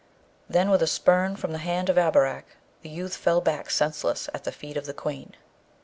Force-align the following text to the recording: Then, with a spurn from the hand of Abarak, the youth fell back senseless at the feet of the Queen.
Then, 0.49 0.71
with 0.71 0.81
a 0.81 0.87
spurn 0.87 1.35
from 1.35 1.51
the 1.51 1.59
hand 1.59 1.87
of 1.87 1.95
Abarak, 1.95 2.57
the 2.81 2.89
youth 2.89 3.15
fell 3.15 3.39
back 3.39 3.69
senseless 3.69 4.29
at 4.33 4.45
the 4.45 4.51
feet 4.51 4.75
of 4.75 4.87
the 4.87 4.95
Queen. 4.95 5.35